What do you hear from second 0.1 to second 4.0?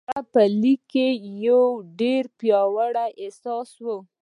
په ليک کې يو ډېر پياوړی احساس و.